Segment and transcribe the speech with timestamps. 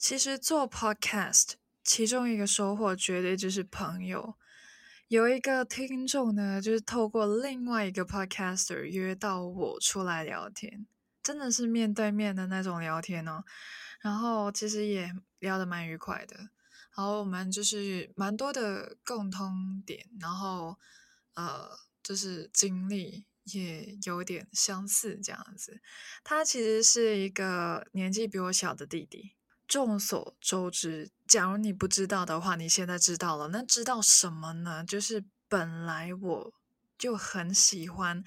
[0.00, 1.50] 其实做 podcast，
[1.84, 4.34] 其中一个收获绝对就是朋友。
[5.08, 10.86] 有一个听众呢，就是透过另外一个 podcaster 约到我出来聊天，
[11.22, 13.44] 真的是面对面的那种聊天哦。
[14.00, 16.48] 然后其实也聊得蛮愉快的。
[16.96, 20.78] 然后我们就是蛮多的共通点，然后
[21.34, 21.68] 呃，
[22.02, 25.82] 就是经历也有点相似这样子。
[26.24, 29.34] 他其实是一个年纪比我小的弟弟。
[29.70, 33.46] 众所周知，假如你不知道的话，你现在知道了。
[33.48, 34.84] 那知道什么呢？
[34.84, 36.52] 就是本来我
[36.98, 38.24] 就很喜欢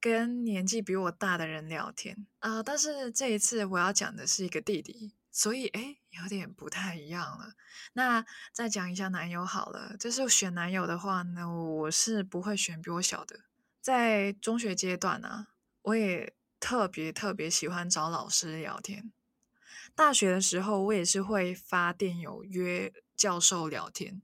[0.00, 7.54] 跟年纪比我大的人聊天啊，但是这一次我要讲的是一个弟弟，所以诶，有点不太一样了。
[7.94, 13.40] 那再讲一下男友好了，就是选男友的话呢，我是不会选比我小的。
[13.80, 15.48] 在中学阶段呢，
[15.82, 19.12] 我也特别特别喜欢找老师聊天。
[19.96, 24.20] 大学的时候，我也是会发电邮约教授聊天，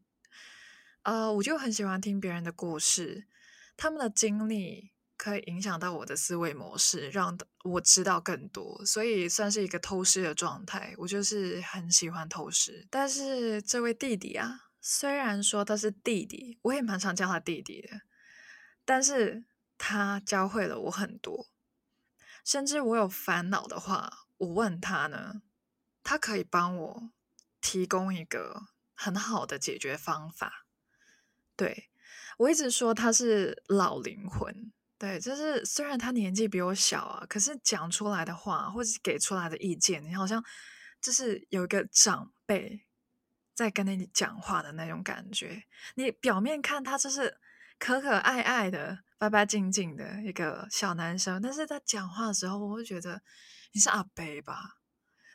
[1.03, 3.27] 呃，我就很喜欢听别人的故事，
[3.75, 10.95] 他们的经历可以影响到我的思维模式，让我知道更多，所以算是一个偷师的状态。
[10.99, 18.03] 我就是很喜欢偷师，但是这位弟弟啊，虽然说他是弟弟，我也蛮常叫他弟弟的，
[18.85, 19.47] 但是
[19.79, 21.49] 他教会了我很多，
[22.45, 25.41] 甚至我有烦恼的话，我问他呢。
[26.03, 27.11] 他可以帮我
[27.61, 28.63] 提供一个
[28.95, 30.67] 很好的解决方法。
[31.57, 31.91] 对，
[32.39, 40.43] 我一直说他是老灵魂，对，就是虽然他年纪比我小啊，可是讲出来的话或者给出来的意见，你好像
[41.01, 42.87] 就是有一个长辈
[43.55, 45.65] 在跟你讲话的那种感觉。
[45.95, 47.39] 你表面看他就是
[47.79, 53.23] 可可爱爱的、白白净净的一个小男生，但是他讲话的时候，我会觉得
[53.73, 54.79] 你是阿伯吧。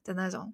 [0.08, 0.54] 的那种，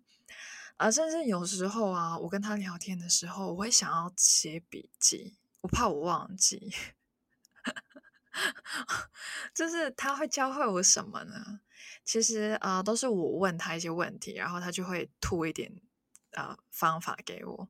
[0.77, 6.73] 啊，甚至有时候啊，我跟他聊天的时候，我会想要写笔记，我怕我忘记。
[9.53, 11.59] 就是他会教会我什么呢？
[12.03, 15.71] 其实啊，都是我问他一些问题，然后他就会吐一点
[16.31, 17.69] 呃方法给我。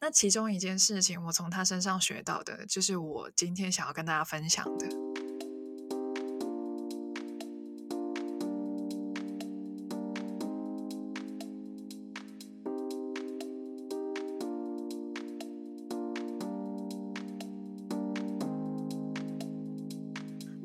[0.00, 5.05] 那其中一件事情，我从他身上学到的，就是我今天想要跟大家分享的。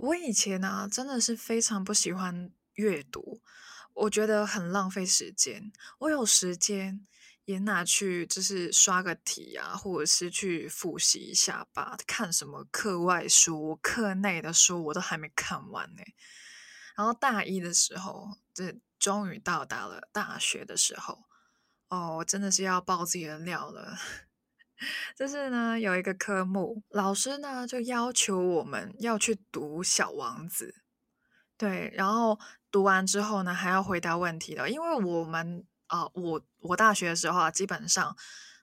[0.02, 3.40] 我以前呢、啊，真的是非常不喜欢阅读，
[3.94, 5.72] 我觉得很浪费时间。
[6.00, 7.06] 我有时间
[7.46, 11.96] 也拿去就是刷个题啊，或者是去复习一下吧。
[12.08, 16.02] 看什么课外书、课内的书，我都还没看完呢。
[16.96, 21.26] 然后大一的时候，这终于到达了大学的时候，
[21.90, 24.00] 哦，我真的是要爆自己的料了。
[25.16, 30.76] 就是呢，有一个科目，老师呢就要求我们要去读《小王子》，
[31.58, 32.40] 对，然后
[32.72, 34.70] 读完之后呢，还要回答问题的。
[34.70, 38.16] 因为我们啊、我我大学的时候啊，基本上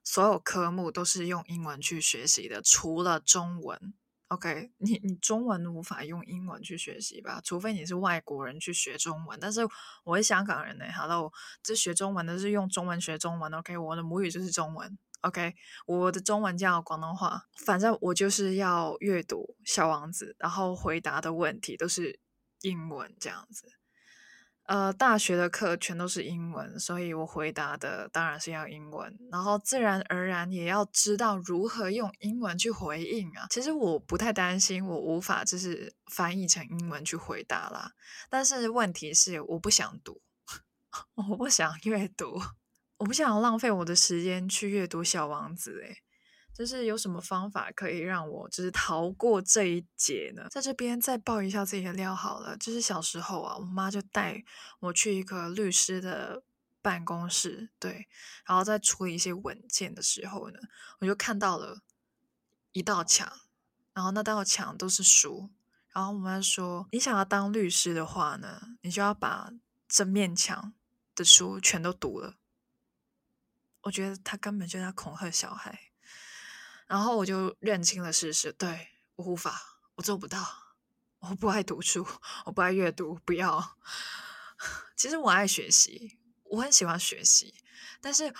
[0.02, 3.94] 所有科目都是用英文去学习的，除了中文。
[4.28, 7.40] OK，你你中文无法用英文去学习吧？
[7.42, 9.38] 除非你是外国人去学中文。
[9.40, 9.60] 但是
[10.04, 13.52] 我是香港人呢，Hello，这学中文的是用中文学中文。
[13.54, 14.98] OK，我的母语就是中文。
[15.22, 15.54] OK，
[15.86, 22.20] 我的中文叫广东话，反正我就是要阅读《小王子》，然后回答的问题都是
[22.60, 23.72] 英文这样子。
[24.64, 33.46] 呃，大学的课全都是英文，所以我回答的当然是要英文，然后自然而然也要知道如何用英文去回应啊。
[33.48, 37.92] 其实我不太担心我无法就是翻译成英文去回答啦，
[38.28, 40.20] 但是问题是我不想读，
[41.30, 42.38] 我不想阅读。
[42.98, 46.02] 我不想浪费我的时间去阅读《小王子》诶，
[46.52, 50.48] 就是有什么方法可以让我就是逃过这一劫呢？
[50.50, 54.42] 在这边再爆一下自己的料好了，就是小时候啊，我妈就带
[54.80, 56.42] 我去一个律师的
[56.82, 58.08] 办公室，对，
[58.44, 60.58] 然后在处理一些文件的时候呢，
[60.98, 61.82] 我就看到了
[62.72, 63.32] 一道墙，
[63.94, 65.50] 然后那道墙都是书，
[65.92, 69.52] 然后我妈说，你想要当律师的话呢，你就要把
[69.86, 70.72] 这面墙
[71.14, 72.34] 的书全都读了。
[73.88, 75.80] 我觉得他根本就在恐吓小孩，
[76.86, 79.58] 然后我就认清了事实，对，我无法，
[79.94, 80.46] 我做不到，
[81.20, 82.06] 我不爱读书，
[82.44, 83.78] 我不爱阅读，不要。
[84.94, 87.54] 其实我爱学习，我很喜欢学习，
[88.02, 88.34] 但是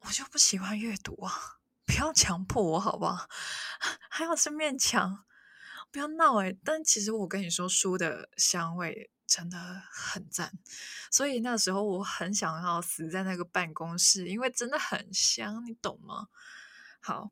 [0.00, 1.56] 我就不喜欢阅读啊！
[1.86, 3.26] 不要强迫我好不好？
[4.10, 5.24] 还有这面墙，
[5.90, 6.58] 不要闹诶。
[6.62, 10.52] 但其实我跟你说，书的香味真的很赞。
[11.10, 16.28] 所以那时候我很想要死在那个办公室，因为真的很香，你懂吗？
[17.00, 17.30] 好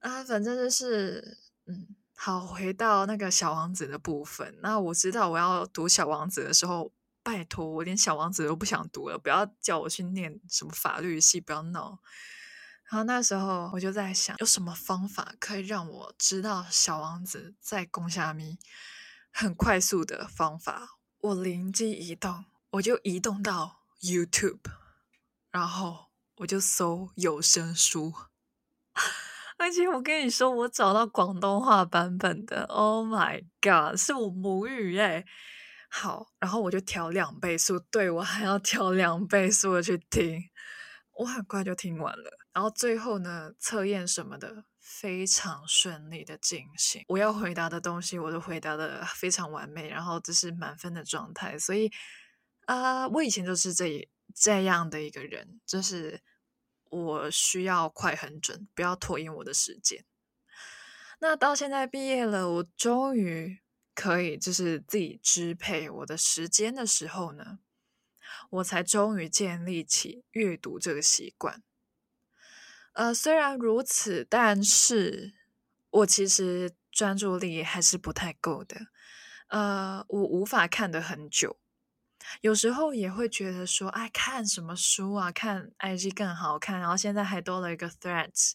[0.00, 4.58] 啊，反正就是嗯，好，回到那个小王子的部分。
[4.62, 6.92] 那我知道我要读小王子的时候，
[7.22, 12.00] 拜托我连小王子都不想读了，不要叫我去念什么法律系，不要闹。
[12.90, 18.58] 然后那时候我就在想，有什么方法可以让我知道小王子在攻虾米
[19.36, 20.90] 很快速的方法？
[21.18, 24.60] 我灵机一动，我就移动到 YouTube，
[25.50, 28.14] 然后我就搜有声书。
[29.58, 35.24] 而且我跟你说，我找到广东话版本的，Oh my God，是我母语哎。
[35.90, 40.44] 好，然后我就调两倍速，对，我还要调两倍速的去听。
[41.18, 47.02] 我很快就听完了，然后最后呢，测验什么的非常顺利的进行。
[47.08, 51.58] 我要回答的东西，我都回答的非常完美，然后这是满分的状态。
[51.58, 51.90] 所以，
[52.66, 56.20] 啊、我以前就是这这样的一个人，就是
[56.90, 60.04] 我需要快很准，不要拖延我的时间。
[61.20, 63.60] 那到现在毕业了，我终于
[63.94, 67.60] 可以就是自己支配我的时间的时候呢，
[68.50, 71.62] 我才终于建立起阅读这个习惯。
[72.94, 75.34] 呃，虽然如此，但是
[75.90, 78.86] 我其实专注力还是不太够的。
[79.48, 81.58] 呃，我无法看得很久，
[82.40, 85.32] 有时候也会觉得说，哎，看什么书啊？
[85.32, 86.78] 看 IG 更好看。
[86.78, 88.52] 然后现在还多了一个 Threads，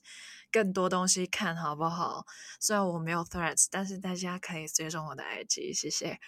[0.50, 2.25] 更多东西看好不好？
[2.62, 6.19] 虽然我没有 Threads，但是大家可以追踪我的 IG，谢谢。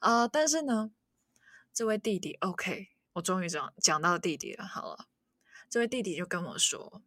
[0.00, 0.90] 呃，但是呢，
[1.72, 2.88] 这位弟弟，OK。
[3.14, 4.66] 我终于讲讲到弟弟了。
[4.66, 5.06] 好了，
[5.70, 7.02] 这位弟弟就跟我说，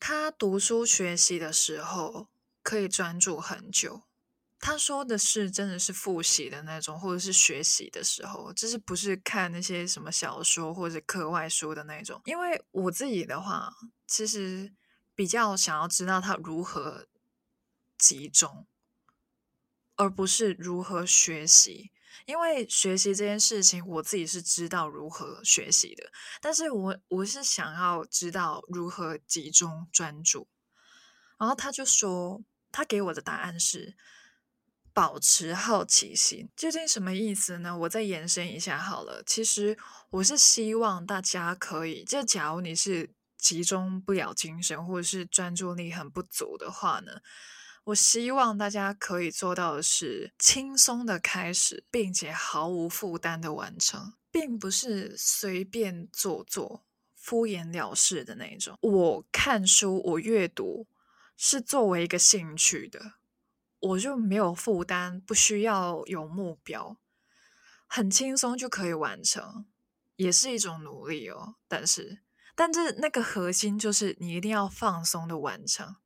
[0.00, 2.28] 他读书学习的时候
[2.62, 4.02] 可以专注很久。
[4.60, 12.20] 他说的是真的是复习的那种，或者是学习的时候，就是不是看那些什么小说或者课外书的那种。
[12.24, 13.72] 因为我自己的话，
[14.06, 14.74] 其实
[15.14, 17.06] 比较想要知道他如何
[17.96, 18.66] 集中，
[19.94, 21.92] 而不是如何学习。
[22.26, 26.10] 因为学习这件事情，我自己是知道如何学习的，
[26.40, 30.48] 但是我我是想要知道如何集中专注。
[31.38, 32.42] 然后他就说，
[32.72, 33.96] 他给我的答案是
[34.92, 36.48] 保持好奇心。
[36.56, 37.78] 究竟什么意思呢？
[37.78, 39.22] 我再延伸一下好了。
[39.24, 39.78] 其实
[40.10, 47.20] 我是希望大家可以，就假如你是集中不了精神，或者是专注力很不足的话呢，
[47.88, 58.76] 我希望大家可以做到的是轻松的开始，并且毫无负担的完成，并不是随便做做、敷衍了事的那种。
[58.82, 60.86] 我看书，我阅读
[61.34, 63.14] 是作为一个兴趣的，
[63.80, 66.98] 我就没有负担，不需要有目标，
[67.86, 69.64] 很轻松就可以完成，
[70.16, 71.54] 也是一种努力哦。
[71.66, 72.20] 但是，
[72.54, 75.96] 但是那个核心就是你一定要放松的完成。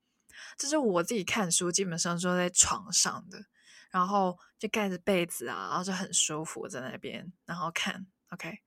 [0.56, 3.46] 就是我自己看书，基本上坐在床上的，
[3.90, 8.60] 然后就盖着被子啊，然后就很舒服在那边，然后看，OK，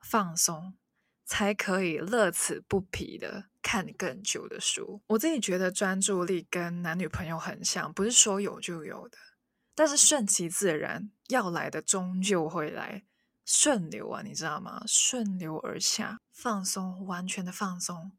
[0.00, 0.76] 放松，
[1.24, 5.02] 才可以乐此不疲的看更久的书。
[5.08, 9.18] 我自己觉得专注力跟男女朋友很像，不是说有就有的，
[9.74, 13.04] 但是顺其自然，要来的终究会来，
[13.44, 14.82] 顺流啊，你知道吗？
[14.86, 18.12] 顺流而下，放松，完全的放松。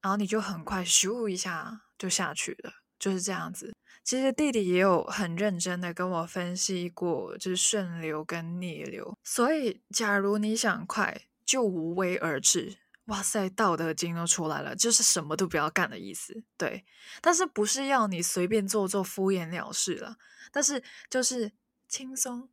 [0.00, 3.72] 然后你就很快咻一下就下去了，就是这样子。
[4.02, 9.16] 其实弟弟也有很认真的跟我分析过，就是顺流跟逆流。
[9.22, 12.78] 所以，假如你想快，就无为而治。
[13.04, 16.42] 哇塞，道德经都出来了，就是什么都不要干的意思。
[16.56, 16.84] 对，
[17.20, 20.16] 但是不是要你随便做做敷衍了事了？
[20.50, 21.52] 但是就是
[21.86, 22.48] 轻松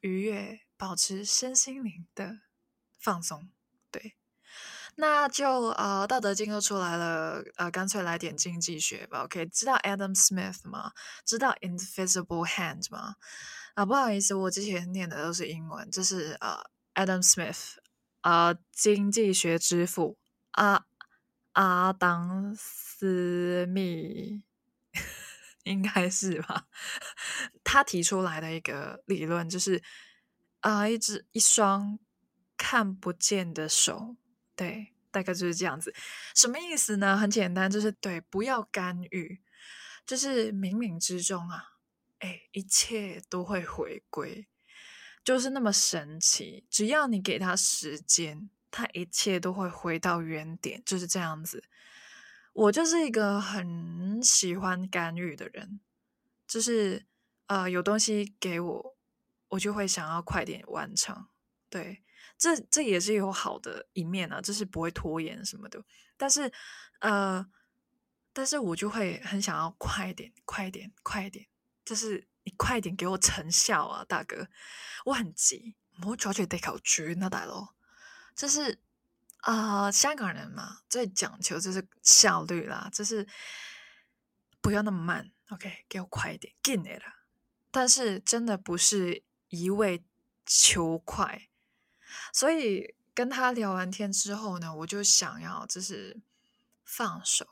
[0.00, 2.40] 愉悦，保持身心灵的
[2.98, 3.48] 放松。
[5.00, 9.24] 那就呃，《道德经》都出来了，呃，干脆来点经济学吧。
[9.24, 10.92] OK，知道 Adam Smith 吗？
[11.24, 13.14] 知道 Invisible Hand 吗？
[13.74, 15.90] 啊，不好意思，我之前念的都是英文。
[15.90, 16.62] 这是呃
[16.94, 17.76] ，Adam Smith，
[18.20, 20.18] 呃，经济学之父
[20.50, 20.84] 阿
[21.52, 24.42] 阿当斯密，
[25.64, 26.66] 应该是吧？
[27.64, 29.82] 他提出来的一个理论就是
[30.60, 31.98] 啊，一只一双
[32.58, 34.16] 看不见的手。
[34.60, 35.94] 对，大概就是这样子。
[36.34, 37.16] 什么意思呢？
[37.16, 39.40] 很简单，就是对，不要干预，
[40.04, 41.76] 就是冥冥之中啊，
[42.18, 44.46] 哎，一切都会回归，
[45.24, 46.66] 就是那么神奇。
[46.68, 51.64] 只要你给他时间，他一切都会回到原点，就是这样子。
[52.52, 55.80] 我就是一个很喜欢干预的人，
[56.46, 57.06] 就是
[57.46, 58.96] 呃，有东西给我，
[59.48, 61.28] 我就会想要快点完成。
[61.70, 62.02] 对，
[62.38, 65.82] 这这也是有好的一面啊，就是不会拖延什么的。
[66.16, 66.52] 但是，
[67.00, 67.46] 呃，
[68.32, 71.46] 但是我就会很想要快一点，快一点，快一点，
[71.84, 74.48] 就是你快一点给我成效啊，大哥，
[75.04, 75.76] 我很急。
[76.06, 77.74] 我抓住得考绝那大佬，
[78.34, 78.78] 就是
[79.42, 83.28] 啊、香港人嘛，最讲求就是效率啦，就是
[84.62, 87.02] 不要那么慢，OK，给我快一点，进来了。
[87.70, 90.02] 但是真的不是一味
[90.46, 91.49] 求快，
[92.32, 96.20] 所以跟他聊完天之后呢，我就想要就是
[96.84, 97.46] 放手。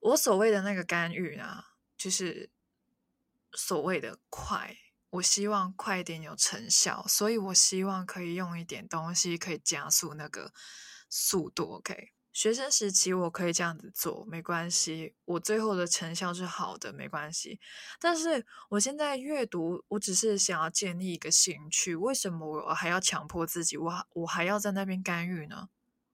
[0.00, 2.50] 我所谓的那个干预啊，就是
[3.52, 4.76] 所谓的快。
[5.10, 10.52] 我希望快点有成效，所以我希望可以用一点东西可以加速那个
[11.08, 11.76] 速度。
[11.76, 17.58] OK，学生时期我可以这样子做，没关系，我最后的成效是好的，没关系。
[17.98, 23.76] 但是我现在阅读，我只是想要建立一个兴趣，为什么我还要强迫自己？
[23.76, 25.68] 我我还要在那边干预呢？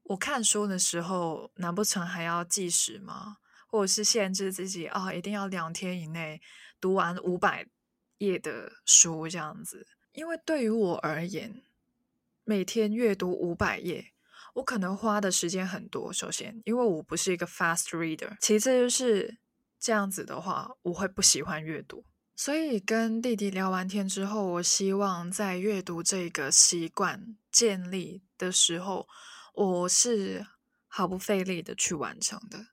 [0.04, 3.37] 我看书的时候，难不成还要计时吗？
[3.66, 6.40] 或者是限制自己啊，一定要两天以内
[6.81, 7.66] 读完五百
[8.16, 11.61] 页的书这样子，因为对于我而言，
[12.45, 14.12] 每天阅读五百页，
[14.54, 16.12] 我可能花的时间很多。
[16.12, 19.38] 首先，因为我不是一个 fast reader；其次就是
[19.78, 22.04] 这样子的话，我会不喜欢阅读。
[22.37, 29.06] 所以跟弟弟聊完天之后，我希望在阅读这个习惯建立的时候，
[29.54, 30.46] 我是
[30.88, 32.66] 毫不费力的去完成的。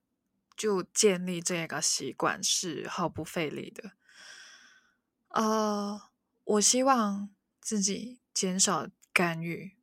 [0.55, 3.91] 就建立这个习惯是毫不费力的。
[5.29, 6.01] 呃
[6.43, 9.77] 我希望自己减少干预，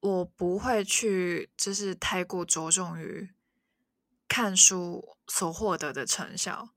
[0.00, 3.30] 我不会去就是太过着重于
[4.28, 6.70] 看书所获得的成效。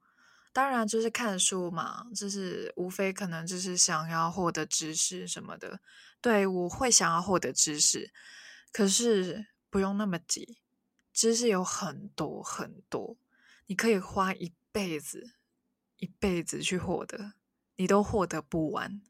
[0.53, 5.79] 当然，就是看书嘛，就是无非可能就是想要获得知识什么的。
[6.19, 8.11] 对，我会想要获得知识，
[8.71, 10.57] 可是不用那么急，
[11.13, 13.17] 知识有很多很多，
[13.67, 15.35] 你可以花一辈子
[15.97, 17.33] 一辈子去获得。
[17.77, 19.01] 你都获得不完，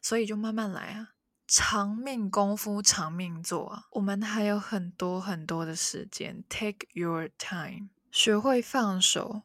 [0.00, 1.14] 所以就慢慢来啊！
[1.52, 3.86] 长命功夫长命做啊！
[3.90, 9.42] 我们还有很多很多的时间，Take your time，学会放手，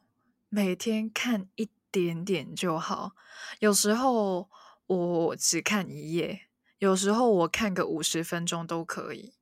[0.47, 3.15] 每天看一点点就好。
[3.57, 4.47] 有时候
[4.85, 6.41] 我只看一页，
[6.77, 9.33] 有时候我看个五十分钟都可以，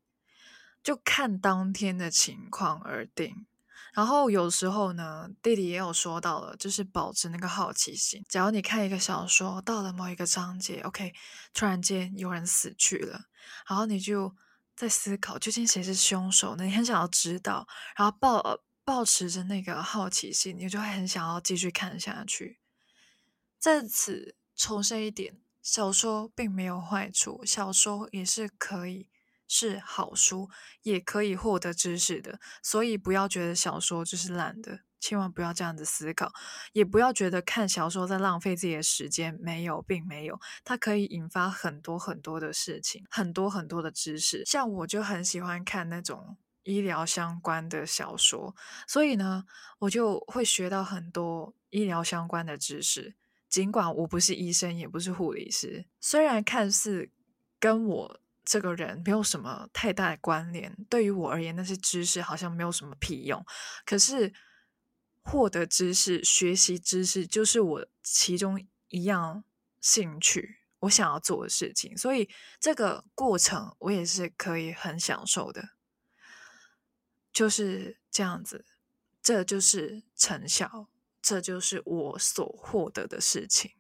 [0.82, 3.46] 就看当天的情况而定。
[3.94, 8.26] 然后有时候呢，弟弟也有说到了，就是保持那个好奇心。
[8.28, 11.14] 假如你看一个小说，到了某一个章节，OK，
[11.54, 13.26] 突然间有人死去了，
[13.70, 14.36] 然后你就
[14.76, 16.64] 在思考究竟谁是凶手呢？
[16.64, 22.60] 你很想要知道，然后抱抱持着那个好奇心，你就会很想要继续看下去。
[23.60, 29.08] 在此重申一点，小说并没有坏处，小说也是可以。
[29.56, 30.50] 是好书，
[30.82, 36.34] 也可以获得知识的，所以不要觉得小说就是烂的，千万不要这样子思考，
[36.72, 44.44] 也不要觉得看小说在浪费自己的时间，没有，并没有，它可以引发很多很多的事情，很多很多的知识。
[44.44, 48.56] 像我就很喜欢看那种医疗相关的小说，
[48.88, 49.46] 所以呢，
[49.78, 53.14] 我就会学到很多医疗相关的知识。
[53.48, 57.12] 尽管我不是医生，也不是护理师，虽然看似
[57.60, 58.20] 跟我。
[58.44, 63.46] 这个人没有什么太大的关联，对于我而言，那些知识好像没有什么屁用。
[63.86, 64.34] 可是
[65.22, 69.44] 获得知识、学习知识，就是我其中一样
[69.80, 71.98] 兴趣，我想要做的事情。
[71.98, 75.70] 所以这个过程我也是可以很享受的，
[77.32, 78.66] 就是这样子。
[79.22, 80.90] 这就是成效，
[81.22, 83.72] 这就是我所获得的事情。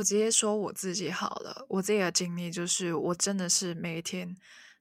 [0.00, 4.34] 我直接说我自己好了，我自己的经历就是，我真的是每天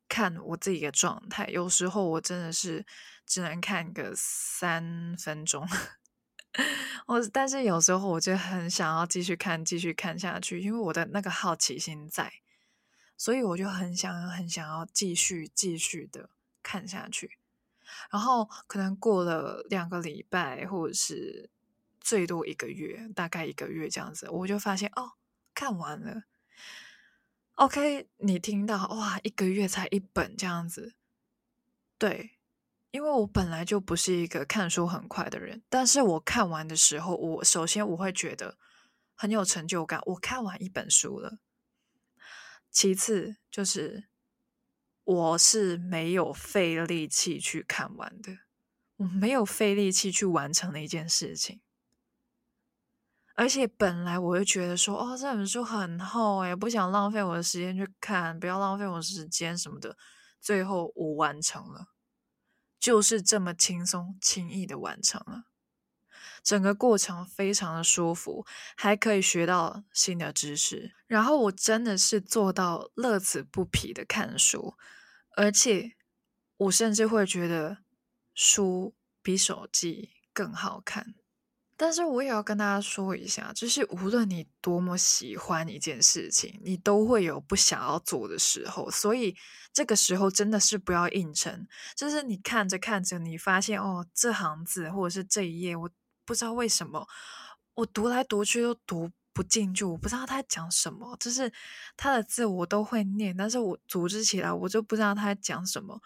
[0.07, 2.85] 看我自己的状态，有时候我真的是
[3.25, 5.67] 只能看个三分钟，
[7.07, 12.31] 我但是有时候我就很想要继续看，继续看下去，因为我的那个好奇心在，
[13.17, 16.29] 所以我就很想，很想要继续继续的
[16.63, 17.37] 看下去，
[18.09, 21.49] 然后可能过了两个礼拜，或者是。
[21.99, 25.13] 最多一个月，大概一个月这样子，我就发现哦，
[25.53, 26.23] 看完了。
[27.55, 30.95] OK，你听到哇，一个月才一本这样子，
[31.97, 32.37] 对，
[32.91, 38.57] 因为我本来就不是一个看书很快的人，但是我看完的时候，我首先我会觉得
[39.13, 41.39] 很有成就感，我看完一本书了。
[42.71, 44.05] 其次就是
[45.03, 48.37] 我是没有费力气去看完的，
[48.95, 51.59] 我没有费力气去完成的一件事情。
[53.39, 59.95] 而且本来我就觉得说，哦，这本书很厚，诶，不想浪费我的时间去看，不要浪费我时间什么的。
[60.41, 61.87] 最后我完成了，
[62.77, 65.45] 就是这么轻松轻易的完成了。
[66.43, 70.93] 整个过程非常的舒服，还可以学到新的知识。
[71.07, 74.75] 然后我真的是做到乐此不疲的看书，
[75.37, 75.95] 而且
[76.57, 77.77] 我甚至会觉得
[78.33, 81.15] 书比手机更好看。
[81.81, 88.91] 但是我也要跟大家说一下，就是无论你多么喜欢一件事情，你都会有不想要做的时候。
[88.91, 89.33] 所以
[89.71, 91.65] 这个时候真的是不要硬撑。
[91.95, 95.89] 就是你看着看着，你发现哦，这行字或者是这一页，我
[96.25, 97.07] 不知道为什么
[97.75, 101.15] 我读来读去都读不进去，我不知道他在讲什么。
[101.17, 101.49] 就是
[101.95, 106.01] 他的字我都会念，但是我组织起来我就不知道他在讲什么。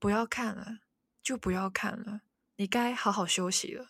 [0.00, 0.78] 不要看了，
[1.22, 2.22] 就不要看了，
[2.56, 3.86] 你该好好休息了。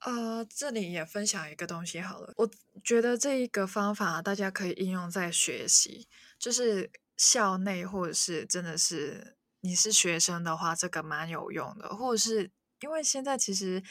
[0.00, 2.32] 呃，这里也分享一个东西好了。
[2.36, 2.50] 我
[2.82, 11.94] 觉得这一个方法大家可以应用在学习，就是校内或者是真的是你是学生的话，这个蛮有用的。
[11.94, 13.82] 或者是因为现在其实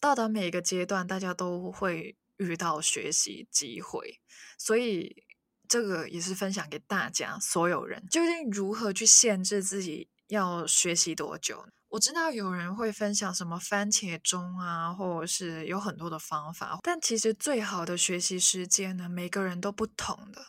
[0.00, 4.20] 到达每一个阶段，大家都会遇到学习机会，
[4.58, 5.24] 所以
[5.68, 11.66] 这个也是分享给大家所有人，究竟如何去限制自己要学习多久？
[11.96, 20.48] 我知道有人会分享什么番茄钟啊，或者是有很多的方法，但其实最好的学习时间呢，每个人都不同的，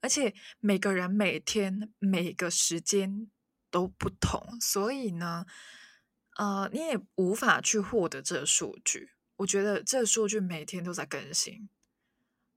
[0.00, 3.30] 而且每个人每天每个时间
[3.70, 5.44] 都不同，所以呢，
[6.38, 9.10] 呃，你也无法去获得这个数据。
[9.36, 11.68] 我觉得这个数据每天都在更新，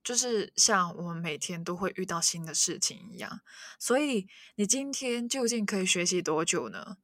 [0.01, 3.41] 就是像我们每天都会遇到新的事情一样，
[3.77, 6.95] 所以你今天究竟可以学习多久呢？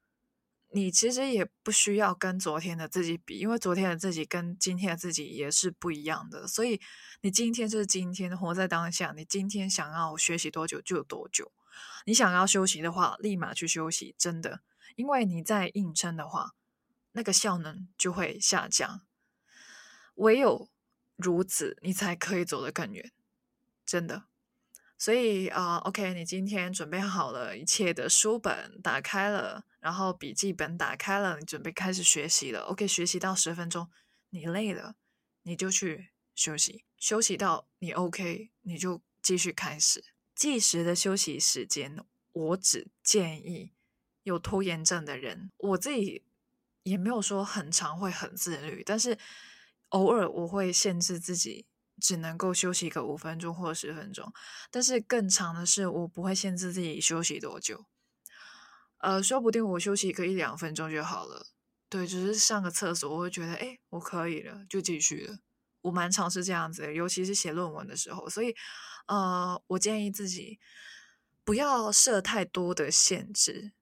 [0.75, 6.45] 你其实也不需要跟昨天的自己比，因为昨天的自己跟今天的自己也是不一样的。
[6.45, 6.81] 所以
[7.21, 9.13] 你今天就是今天，活在当下。
[9.15, 11.53] 你今天想要学习多久就多久，
[12.05, 14.15] 你想要休息的话，立马去休息。
[14.17, 14.59] 真的，
[14.97, 16.51] 因为你在硬撑的话，
[17.13, 19.03] 那个效能就会下降。
[20.15, 20.67] 唯有
[21.15, 23.13] 如此，你才可以走得更远。
[23.85, 24.25] 真的。
[24.97, 32.61] 所以啊，，OK，你今天准备好了一切的书本打开了，然后笔记本打开了，你准备开始学习了。
[32.61, 33.89] OK，学习到十分钟，
[34.29, 34.95] 你累了，
[35.43, 36.85] 你就去休息。
[36.97, 40.03] 休息到你 OK，你就继续开始。
[40.33, 43.73] 计时的休息时间，我只建议
[44.23, 45.51] 有拖延症的人。
[45.57, 46.23] 我自己
[46.83, 49.17] 也没有说很常会很自律，但是
[49.89, 51.65] 偶尔我会限制自己。
[52.01, 54.33] 只能够休息个五分钟或十分钟，
[54.69, 57.85] 但是更长的是我不会限制自己休息多久，
[58.97, 61.47] 呃，说不定我休息个一两分钟就好了。
[61.87, 65.37] 对，只是上个厕所，我会觉得哎，我可以了，就继续了。
[65.81, 68.55] 我蛮常是这样子的，尤其是写论文的时候，所以
[69.07, 70.59] 呃，我建议自己
[71.43, 73.73] 不要设太多的限制，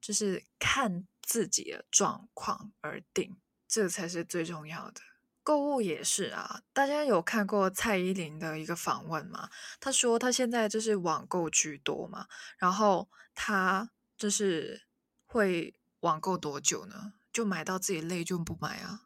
[0.00, 3.36] 就是看自己的状况而定，
[3.68, 5.00] 这才是最重要的。
[5.44, 9.50] 购物也是啊，大家有看过蔡依林的一个访问吗？
[9.78, 12.26] 她说她现在就是网购居多嘛，
[12.56, 14.86] 然后她就是
[15.26, 17.12] 会网购多久呢？
[17.30, 19.02] 就买到自己累就不买啊。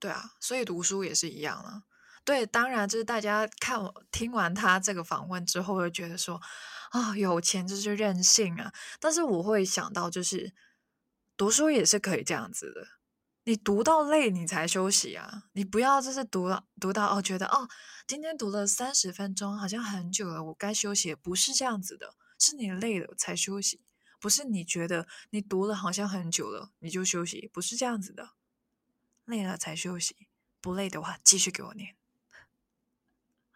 [0.00, 1.84] 对啊，所以读书也是一样了。
[2.24, 3.78] 对，当然就是大家看
[4.10, 6.40] 听完她这个访问之后，会觉得说
[6.90, 8.72] 啊，有钱就是任性啊。
[8.98, 10.52] 但是我会想到，就是
[11.36, 12.99] 读书也是可以这样子的。
[13.44, 15.44] 你读到累，你才休息啊！
[15.52, 17.68] 你不要就是读了读到哦，觉得哦，
[18.06, 21.14] 今天读了三十分钟，好像很久了，我该休息。
[21.14, 23.80] 不是这样子的，是你累了才休息，
[24.20, 28.32] 不是你觉得你读了好像很久了，你就休息，不是这样子的。
[29.24, 30.28] 累了才休息，
[30.60, 31.96] 不累的话继续给我念。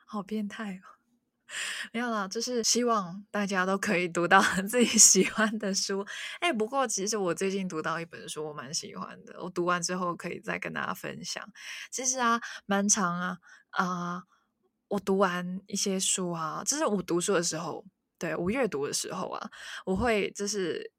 [0.05, 0.94] 好变态哦！
[1.93, 6.05] 没有啦，就是希望大家都可以读到 自己喜欢的书。
[6.41, 9.35] 哎，不过其实我最近读到一本书，我蛮喜欢的。
[9.43, 11.47] 我读完之后可以再跟大家分享。
[11.91, 13.39] 其实啊，蛮长啊
[13.71, 14.23] 啊、
[14.89, 17.85] 我读完一些书啊，就是我读书的时候，
[18.19, 19.51] 对，我阅读的时候啊，
[19.85, 20.93] 我会就是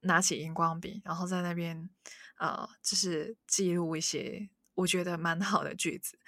[0.00, 1.88] 拿起荧光笔，然后在那边
[2.34, 4.50] 啊、就是记录一些。
[4.74, 6.18] 我觉得蛮好的句子，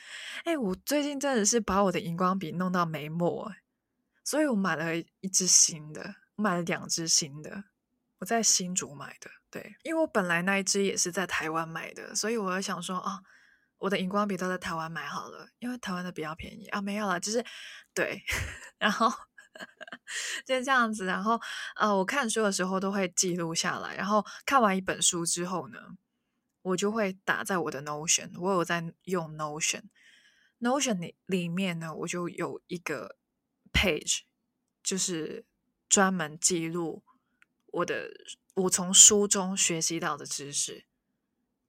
[0.44, 3.50] 哎，我最近真的是把我的荧光笔弄到没墨，
[4.24, 7.64] 所以我买了一支新的，我买了两支新的，
[8.18, 13.20] 我在新竹买的，对，因为我本来那一支也是在台湾买的，所以我就想说，啊，
[13.78, 16.66] 我的荧光笔都在台湾买好了，因为台湾的比较便宜。
[16.68, 17.44] 啊，没有啦，就是
[17.92, 18.20] 对，
[18.78, 19.12] 然后
[20.44, 21.40] 就是这样子，然后
[21.76, 25.78] 呃，我看书的时候都会记录下来，然后看完一本书之后呢。
[26.64, 33.16] 我就会打在我的 Notion，我有在用 Notion，Notion 里里面呢，我就有一个
[33.84, 34.20] page，
[34.82, 35.44] 就是
[35.88, 37.04] 专门记录
[37.66, 38.10] 我的
[38.54, 40.86] 我从书中学习到的知识。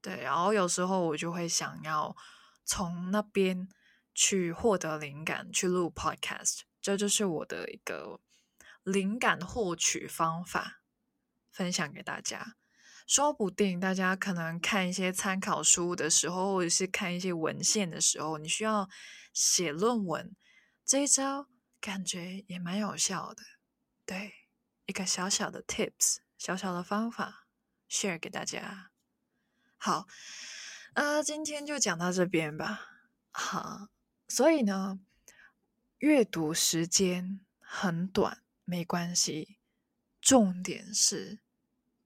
[0.01, 2.15] 对，然后有时候我就会想要
[2.63, 3.67] 从那边
[4.13, 8.21] 去获得灵感，去录 podcast，这就是我的一个
[8.83, 10.81] 灵感获取方法，
[11.51, 12.55] 分享给大家。
[13.07, 18.89] 说不定大家可能看一些参考书的时候，或者是看一些文献的时候，你需要
[19.33, 20.35] 写论文，
[20.83, 21.47] 这一招
[21.85, 23.43] 感觉也蛮有效的。
[24.07, 24.33] 对，
[24.87, 27.45] 一个小小的 tips，小小的方法
[27.87, 28.89] ，share 给大家。
[29.77, 30.07] 好，
[30.95, 32.87] 呃，今天就讲到这边吧。
[33.29, 33.89] 好，
[34.27, 34.99] 所以呢，
[35.99, 39.59] 阅读时间很短，没关系，
[40.19, 41.37] 重点是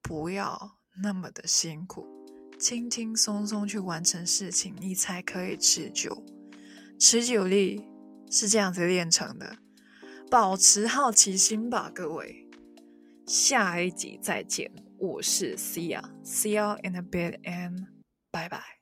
[0.02, 2.06] 不要那么的辛苦，
[2.60, 6.26] 轻轻松松去完成事情，你才可以持久。
[7.00, 7.88] 持久力
[8.30, 9.58] 是这样子练成的，
[10.30, 12.48] 保持好奇心吧，各位。
[13.26, 14.72] 下一集再见。
[15.00, 17.88] 我是 Cia，See you in a bit and
[18.32, 18.79] bye bye。